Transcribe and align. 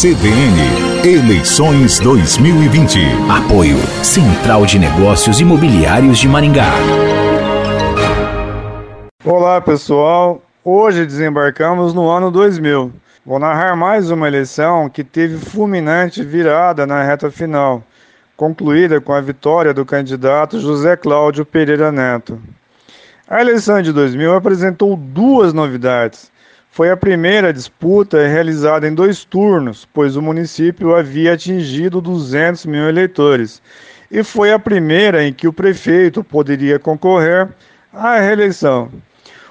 CBN 0.00 1.04
Eleições 1.04 2.00
2020. 2.00 2.98
Apoio 3.30 3.76
Central 4.02 4.64
de 4.64 4.78
Negócios 4.78 5.38
Imobiliários 5.38 6.18
de 6.18 6.26
Maringá. 6.26 6.72
Olá 9.22 9.60
pessoal, 9.60 10.42
hoje 10.64 11.04
desembarcamos 11.04 11.92
no 11.92 12.08
ano 12.08 12.30
2000. 12.30 12.90
Vou 13.24 13.38
narrar 13.38 13.76
mais 13.76 14.10
uma 14.10 14.26
eleição 14.26 14.88
que 14.88 15.04
teve 15.04 15.36
fulminante 15.36 16.24
virada 16.24 16.86
na 16.86 17.04
reta 17.04 17.30
final, 17.30 17.84
concluída 18.34 18.98
com 18.98 19.12
a 19.12 19.20
vitória 19.20 19.74
do 19.74 19.84
candidato 19.84 20.58
José 20.58 20.96
Cláudio 20.96 21.44
Pereira 21.44 21.92
Neto. 21.92 22.40
A 23.28 23.42
eleição 23.42 23.82
de 23.82 23.92
2000 23.92 24.34
apresentou 24.34 24.96
duas 24.96 25.52
novidades. 25.52 26.31
Foi 26.74 26.90
a 26.90 26.96
primeira 26.96 27.52
disputa 27.52 28.26
realizada 28.26 28.88
em 28.88 28.94
dois 28.94 29.26
turnos, 29.26 29.86
pois 29.92 30.16
o 30.16 30.22
município 30.22 30.96
havia 30.96 31.34
atingido 31.34 32.00
200 32.00 32.64
mil 32.64 32.88
eleitores, 32.88 33.60
e 34.10 34.24
foi 34.24 34.54
a 34.54 34.58
primeira 34.58 35.22
em 35.22 35.34
que 35.34 35.46
o 35.46 35.52
prefeito 35.52 36.24
poderia 36.24 36.78
concorrer 36.78 37.46
à 37.92 38.18
reeleição. 38.18 38.90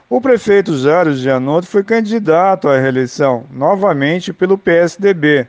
O 0.10 0.20
prefeito 0.20 0.76
Jário 0.76 1.14
Gianotto 1.14 1.68
foi 1.68 1.84
candidato 1.84 2.68
à 2.68 2.80
reeleição, 2.80 3.46
novamente 3.52 4.34
pelo 4.34 4.58
PSDB, 4.58 5.48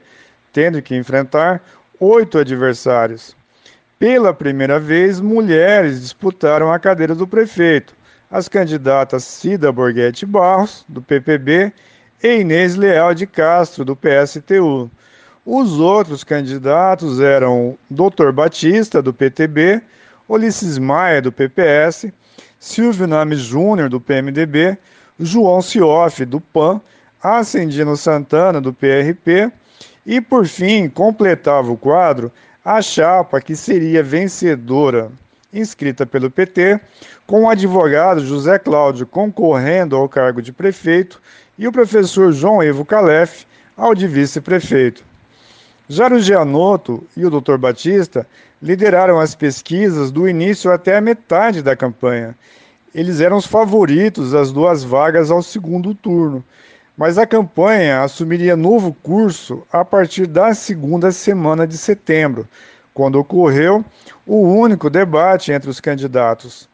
tendo 0.52 0.82
que 0.82 0.94
enfrentar 0.94 1.62
oito 1.98 2.36
adversários. 2.36 3.34
Pela 3.98 4.34
primeira 4.34 4.78
vez, 4.78 5.22
mulheres 5.22 6.02
disputaram 6.02 6.70
a 6.70 6.78
cadeira 6.78 7.14
do 7.14 7.26
prefeito. 7.26 7.96
As 8.32 8.48
candidatas 8.48 9.24
Cida 9.24 9.70
Borghetti 9.70 10.24
Barros, 10.24 10.86
do 10.88 11.02
PPB, 11.02 11.70
e 12.22 12.40
Inês 12.40 12.76
Leal 12.76 13.12
de 13.12 13.26
Castro, 13.26 13.84
do 13.84 13.94
PSTU. 13.94 14.90
Os 15.44 15.78
outros 15.78 16.24
candidatos 16.24 17.20
eram 17.20 17.76
Dr. 17.90 18.32
Batista, 18.32 19.02
do 19.02 19.12
PTB, 19.12 19.82
Ulisses 20.26 20.78
Maia, 20.78 21.20
do 21.20 21.30
PPS, 21.30 22.10
Silvio 22.58 23.06
Names 23.06 23.40
Júnior, 23.40 23.90
do 23.90 24.00
PMDB, 24.00 24.78
João 25.20 25.60
Cioff, 25.60 26.24
do 26.24 26.40
PAN, 26.40 26.80
Ascendino 27.22 27.98
Santana, 27.98 28.62
do 28.62 28.72
PRP, 28.72 29.52
e, 30.06 30.22
por 30.22 30.46
fim, 30.46 30.88
completava 30.88 31.70
o 31.70 31.76
quadro 31.76 32.32
a 32.64 32.80
chapa 32.80 33.42
que 33.42 33.54
seria 33.54 34.02
vencedora, 34.02 35.12
inscrita 35.52 36.06
pelo 36.06 36.30
PT, 36.30 36.80
com 37.26 37.44
o 37.44 37.48
advogado 37.48 38.24
José 38.24 38.58
Cláudio 38.58 39.06
concorrendo 39.06 39.96
ao 39.96 40.08
cargo 40.08 40.40
de 40.40 40.52
prefeito 40.52 41.20
e 41.58 41.68
o 41.68 41.72
professor 41.72 42.32
João 42.32 42.62
Evo 42.62 42.84
Calef 42.84 43.44
ao 43.76 43.94
de 43.94 44.06
vice-prefeito. 44.06 45.04
Jairo 45.88 46.20
Gianotto 46.20 47.06
e 47.16 47.26
o 47.26 47.30
Dr. 47.30 47.56
Batista 47.58 48.26
lideraram 48.62 49.18
as 49.20 49.34
pesquisas 49.34 50.10
do 50.10 50.28
início 50.28 50.72
até 50.72 50.96
a 50.96 51.00
metade 51.00 51.62
da 51.62 51.76
campanha. 51.76 52.36
Eles 52.94 53.20
eram 53.20 53.36
os 53.36 53.46
favoritos 53.46 54.34
às 54.34 54.52
duas 54.52 54.84
vagas 54.84 55.30
ao 55.30 55.42
segundo 55.42 55.94
turno, 55.94 56.44
mas 56.96 57.18
a 57.18 57.26
campanha 57.26 58.02
assumiria 58.02 58.54
novo 58.54 58.96
curso 59.02 59.66
a 59.72 59.84
partir 59.84 60.26
da 60.26 60.54
segunda 60.54 61.10
semana 61.10 61.66
de 61.66 61.76
setembro, 61.76 62.46
quando 62.94 63.16
ocorreu 63.16 63.84
o 64.26 64.42
único 64.42 64.90
debate 64.90 65.52
entre 65.52 65.70
os 65.70 65.80
candidatos. 65.80 66.68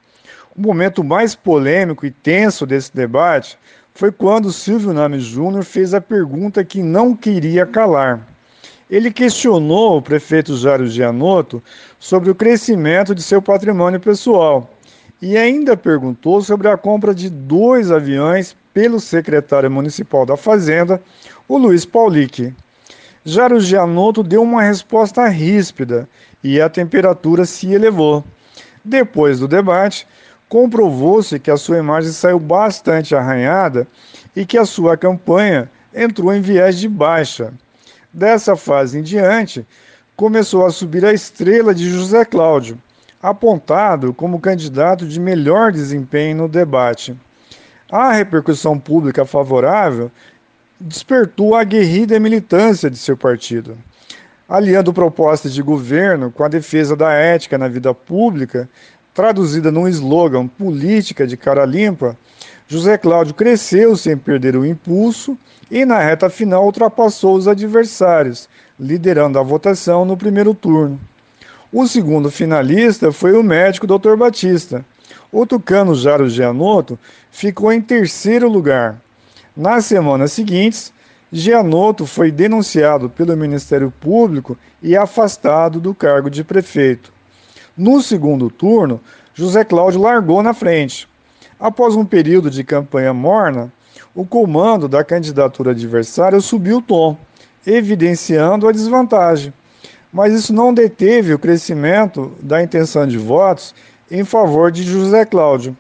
O 0.56 0.60
momento 0.60 1.05
mais 1.05 1.34
polêmico 1.34 2.05
e 2.05 2.10
tenso 2.10 2.66
desse 2.66 2.94
debate 2.94 3.58
foi 3.94 4.10
quando 4.12 4.52
Silvio 4.52 4.92
Names 4.92 5.25
Júnior 5.25 5.64
fez 5.64 5.94
a 5.94 6.00
pergunta 6.00 6.64
que 6.64 6.83
não 6.83 7.14
queria 7.16 7.66
calar. 7.66 8.27
Ele 8.91 9.10
questionou 9.12 9.98
o 9.98 10.02
prefeito 10.02 10.56
Jário 10.56 10.86
Gianotto 10.86 11.62
sobre 11.98 12.30
o 12.30 12.34
crescimento 12.34 13.14
de 13.14 13.22
seu 13.22 13.42
patrimônio 13.42 14.00
pessoal 14.00 14.71
e 15.21 15.37
ainda 15.37 15.76
perguntou 15.76 16.41
sobre 16.42 16.69
a 16.69 16.76
compra 16.76 17.15
de 17.15 17.28
dois 17.28 17.91
aviões 17.91 18.56
pelo 18.72 19.00
secretário 19.00 19.71
municipal 19.71 20.25
da 20.25 20.37
Fazenda, 20.37 21.03
o 21.48 21.59
Luiz 21.59 21.84
Paulic. 21.84 22.54
Jário 23.28 23.61
Gianotto 23.61 24.22
deu 24.22 24.43
uma 24.43 24.62
resposta 24.62 25.28
ríspida 25.28 26.09
e 26.43 26.59
a 26.62 26.69
temperatura 26.71 27.44
se 27.44 27.71
elevou. 27.71 28.25
Depois 28.83 29.39
do 29.39 29.47
debate, 29.47 30.06
comprovou-se 30.49 31.39
que 31.39 31.50
a 31.50 31.59
sua 31.59 31.77
imagem 31.77 32.11
saiu 32.11 32.41
bastante 32.41 33.15
arranhada 33.15 33.87
e 34.34 34.47
que 34.47 34.56
a 34.56 34.65
sua 34.65 34.97
campanha 34.97 35.71
entrou 35.94 36.33
em 36.33 36.41
viés 36.41 36.78
de 36.78 36.89
baixa. 36.89 37.53
Dessa 38.11 38.56
fase 38.56 38.99
em 38.99 39.03
diante, 39.03 39.66
começou 40.16 40.65
a 40.65 40.71
subir 40.71 41.05
a 41.05 41.12
estrela 41.12 41.75
de 41.75 41.91
José 41.91 42.25
Cláudio, 42.25 42.78
apontado 43.22 44.15
como 44.15 44.41
candidato 44.41 45.06
de 45.06 45.21
melhor 45.21 45.71
desempenho 45.71 46.39
no 46.39 46.49
debate. 46.49 47.15
A 47.91 48.10
repercussão 48.10 48.78
pública 48.78 49.27
favorável 49.27 50.10
despertou 50.81 51.55
a 51.55 51.61
aguerrida 51.61 52.19
militância 52.21 52.91
de 52.91 52.97
seu 52.97 53.16
partido. 53.16 53.77
Aliando 54.49 54.93
propostas 54.93 55.53
de 55.53 55.62
governo 55.62 56.31
com 56.31 56.44
a 56.44 56.49
defesa 56.49 56.97
da 56.97 57.12
ética 57.12 57.59
na 57.59 57.69
vida 57.69 57.93
pública, 57.93 58.69
traduzida 59.12 59.71
num 59.71 59.89
slogan 59.89 60.47
política 60.47 61.27
de 61.27 61.37
cara 61.37 61.65
limpa, 61.65 62.16
José 62.66 62.97
Cláudio 62.97 63.34
cresceu 63.34 63.97
sem 63.97 64.16
perder 64.16 64.55
o 64.55 64.65
impulso 64.65 65.37
e, 65.71 65.84
na 65.84 65.99
reta 65.99 66.31
final, 66.31 66.65
ultrapassou 66.65 67.34
os 67.34 67.49
adversários, 67.49 68.49
liderando 68.78 69.39
a 69.39 69.43
votação 69.43 70.05
no 70.05 70.16
primeiro 70.16 70.55
turno. 70.55 71.00
O 71.72 71.87
segundo 71.87 72.31
finalista 72.31 73.10
foi 73.10 73.33
o 73.33 73.43
médico 73.43 73.87
Dr. 73.87 74.16
Batista. 74.16 74.84
O 75.31 75.45
tucano 75.45 75.95
Jaro 75.95 76.28
Gianotto 76.28 76.99
ficou 77.31 77.72
em 77.72 77.81
terceiro 77.81 78.49
lugar. 78.49 79.00
Nas 79.58 79.86
semanas 79.86 80.30
seguintes, 80.30 80.92
Gianotto 81.32 82.06
foi 82.06 82.30
denunciado 82.30 83.10
pelo 83.10 83.36
Ministério 83.36 83.91
Público 83.91 84.56
e 84.80 84.96
afastado 84.96 85.80
do 85.80 85.92
cargo 85.92 86.30
de 86.30 86.44
prefeito. 86.44 87.12
No 87.76 88.00
segundo 88.00 88.50
turno, 88.50 89.00
José 89.34 89.64
Cláudio 89.64 90.00
largou 90.00 90.44
na 90.44 90.54
frente. 90.54 91.08
Após 91.58 91.97
um 91.97 92.04
período 92.04 92.50
de 92.50 92.62
campanha 92.62 93.12
morna, 93.12 93.72
o 94.14 94.24
comando 94.24 94.86
da 94.86 95.02
candidatura 95.02 95.72
adversária 95.72 96.38
subiu 96.38 96.76
o 96.76 96.82
tom, 96.82 97.18
evidenciando 97.66 98.68
a 98.68 98.72
desvantagem. 98.72 99.52
Mas 100.12 100.34
isso 100.34 100.54
não 100.54 100.72
deteve 100.72 101.34
o 101.34 101.38
crescimento 101.38 102.32
da 102.41 102.62
intenção 102.62 103.08
de 103.08 103.18
votos 103.18 103.74
em 104.08 104.22
favor 104.22 104.70
de 104.70 104.84
José 104.84 105.24
Cláudio. 105.24 105.76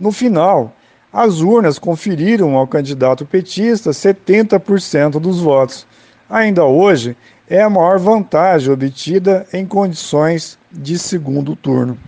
No 0.00 0.10
final, 0.10 0.74
as 1.12 1.40
urnas 1.40 1.78
conferiram 1.78 2.56
ao 2.56 2.66
candidato 2.66 3.26
petista 3.26 3.90
70% 3.90 5.18
dos 5.20 5.40
votos. 5.40 5.86
Ainda 6.28 6.64
hoje, 6.64 7.16
é 7.48 7.60
a 7.60 7.68
maior 7.70 7.98
vantagem 7.98 8.72
obtida 8.72 9.46
em 9.52 9.66
condições 9.66 10.56
de 10.70 10.98
segundo 10.98 11.56
turno. 11.56 11.98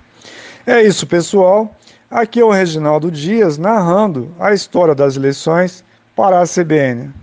É 0.65 0.81
isso, 0.81 1.07
pessoal. 1.07 1.75
Aqui 2.09 2.39
é 2.39 2.45
o 2.45 2.51
Reginaldo 2.51 3.11
Dias 3.11 3.59
narrando 3.59 4.33
a 4.39 4.53
história 4.53 4.95
das 4.95 5.17
eleições 5.17 5.85
para 6.15 6.41
a 6.41 6.47
CBN. 6.47 7.22